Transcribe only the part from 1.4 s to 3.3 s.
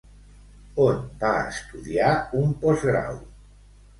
estudiar un postgrau?